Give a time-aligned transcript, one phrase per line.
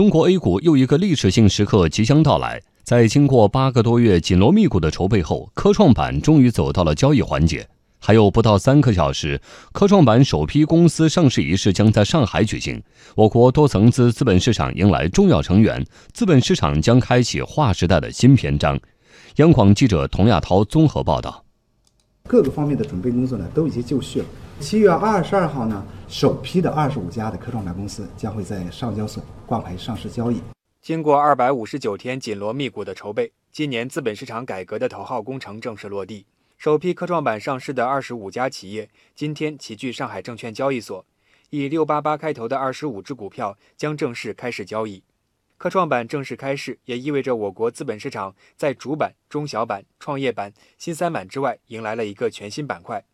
[0.00, 2.62] 中国 A 股又一个历史性时刻即将到来。
[2.82, 7.68] 在经过八个多月紧锣密鼓的筹备后，科创板终于走到了交易环节。
[7.98, 9.38] 还有不到三个小时，
[9.72, 12.82] 科创板首批公司上市仪式将在上海举行。
[13.14, 15.84] 我国多层次资本市场迎来重要成员，
[16.14, 18.80] 资本市场将开启划时代的新篇章。
[19.36, 21.44] 央广记者童亚涛综合报道。
[22.26, 24.24] 各个方面的准备工作呢都已经就绪了。
[24.60, 30.42] 七月二十二号呢，首批的二十五家的科创板公司将会在上交所挂牌上市交易。
[30.82, 36.26] 经过二百五十九天紧锣密鼓的筹备，今年资本市场改革的头号工程正式落地。
[36.58, 41.06] 首批科创板上市的二十五家企业今天齐聚上海证券交易所，
[41.50, 45.04] 以六八八开头的二十五只股票将正式开始交易。
[45.58, 53.04] 科创板正式开市，也意味着我国资本市场在主板、中小板、创业板、新三板之外，迎来了一个全新板块。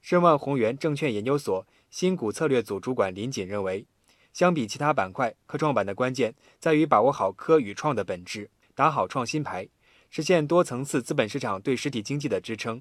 [0.00, 3.84] 申万宏源证券研究所新股策略组主管林锦认为，
[4.32, 9.68] 相比其他板块，科创板的关键在于把握好科与创的本质，打好创新牌，
[10.08, 12.80] 实现多层次资本市场对实体经济的支撑。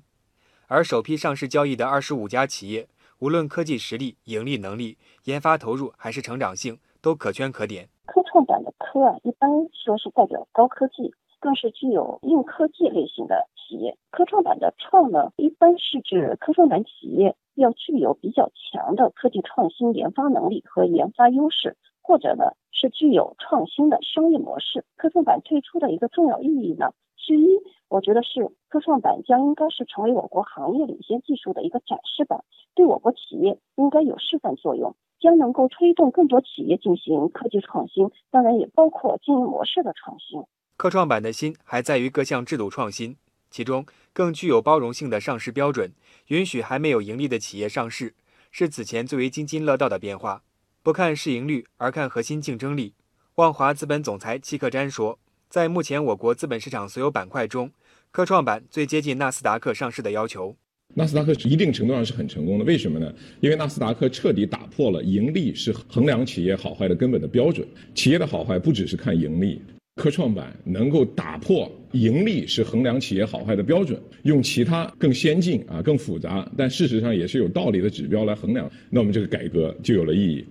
[0.67, 7.89] 而首批上市交易的二十五家企业，无论科技实力、盈利能力、研发投入还是成长性，都可圈可点。
[8.05, 13.97] 科创板的科啊，一般说是代表高科技，更是具有硬科技类型的企业。
[14.11, 24.83] 科创板的创呢，一般是指科创板企业要具有比较强的科技创新研发能力和研发优势，或者呢是具有创新的商业模式。
[24.97, 32.43] 科创板推出的一个重要意义呢，之一，我觉得是科创板将应该是成为我国行业领先技术的一个展示板，
[32.73, 34.95] 对我国企业应该有示范作用。
[35.19, 40.41] 将能够推动更多企业进行科技创新，当然也包括经营模式的创新。
[40.77, 43.17] 科创板的新还在于各项制度创新，
[43.49, 45.91] 其中更具有包容性的上市标准，
[46.27, 48.15] 允许还没有盈利的企业上市，
[48.51, 50.43] 是此前最为津津乐道的变化。
[50.81, 52.93] 不看市盈率，而看核心竞争力。
[53.35, 57.71] 万华资本总裁戚克瞻说，在目前我国资本市场所有板块中，
[58.11, 60.55] 科创板最接近纳斯达克上市的要求。
[60.95, 63.13] 纳斯达克一定程度上是很成功的，为什么呢？
[63.41, 67.67] 因为纳斯达克彻底打破了盈利是衡量企业好坏的根本的标准。
[67.93, 69.61] 企业的好坏不只是看盈利，
[69.97, 80.45] 科创板能够打破盈利是衡量企业好坏的标准，用其他更先进啊、更复杂，但事实上也是有道理的指标来衡量，那我们这个改革就有了意义。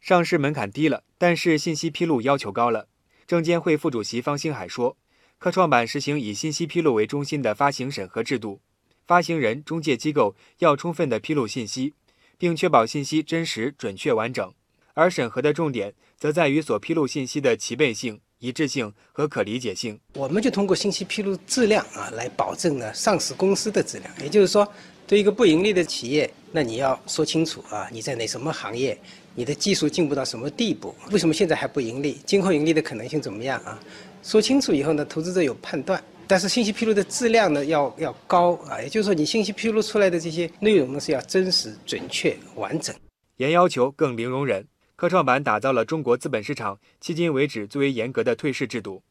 [0.00, 2.88] 上市门槛低了，但是信息披露要求高了。
[3.26, 4.96] 证监会副主席方星海说，
[5.38, 8.60] 科创板实行以信息披露为中心的发行审核制度。
[9.06, 11.94] 发行人、中介机构要充分的披露信息，
[12.38, 14.52] 并确保信息真实、准确、完整。
[14.94, 19.98] 而审核的重点则在于所披露信息的齐备性、一致性和可理解性。
[20.14, 24.10] 我们就通过信息披露质量啊，来保证呢上市公司的质量。
[24.22, 24.66] 也就是说，
[25.06, 28.98] 对一个不盈利的企业，那你要说清楚啊，你在哪什么行业，
[29.34, 33.78] 你的技术进步到什么地步，为什么现在还不盈利，今后盈利的可能性怎么样啊？
[34.22, 36.02] 说清楚以后呢，投资者有判断。
[36.30, 42.94] 但是信息披露的质量呢要要高啊，也就是说你信息披露出来的这些内容呢是要真实、准确、完整。
[43.38, 44.62] 严要求更零容忍，
[44.98, 49.04] 科创板打造了中国资本市场迄今为止最为严格的退市制度，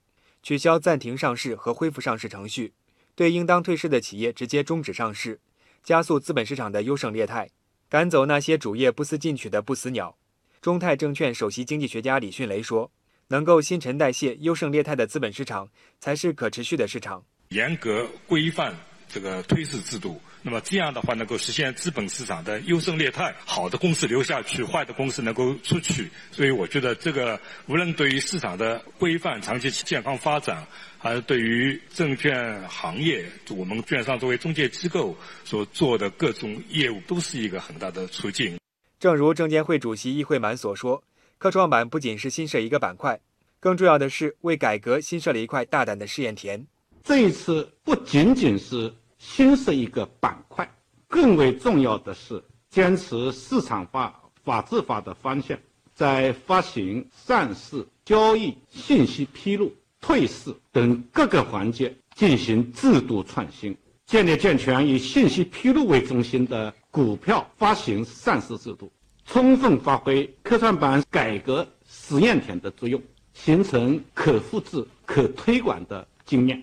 [0.43, 2.73] 取消暂停上市和恢复上市程序，
[3.15, 5.39] 对应当退市的企业直接终止上市，
[5.81, 7.49] 加速资本市场的优胜劣汰，
[7.87, 10.17] 赶走那些主业不思进取的不死鸟。
[10.59, 12.91] 中泰证券首席经济学家李迅雷说。
[13.29, 15.69] 能够新陈代谢、优胜劣汰的资本市场，
[15.99, 17.25] 才是可持续的市场。
[17.49, 18.73] 严格规范
[19.07, 26.09] 这个退市制度，那么这样的话能够实现资本市场的优胜劣汰，好的公司留下去，坏的公司能够出去。
[26.31, 30.65] 所以我觉得这个无论对于市场的规范、长期健康发展，
[30.97, 38.57] 还是对于证券行业，我们券商作为中介机构所做的各种业务，都是一个很大的促进。
[38.99, 41.03] 正如证监会主席易会满所说。
[41.37, 43.19] 科创板不仅是新设一个板块，
[43.59, 46.65] 更重要的是为改革新设了一块大胆的试验田。
[47.07, 50.69] 这一次不仅仅是新设一个板块，
[51.07, 54.13] 更为重要的是坚持市场化、
[54.43, 55.57] 法治化的方向，
[55.95, 59.71] 在发行、上市、交易、信息披露、
[60.01, 63.73] 退市等各个环节进行制度创新，
[64.05, 68.91] 建立健全以信息披露为中心的股票发行上市制度。
[69.25, 73.01] 充分发挥科创板改革实验田的作用，
[73.33, 76.61] 形成可复制、可推广的经验。